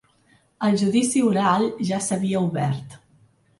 [0.67, 2.99] El judici oral ja s’havia obert.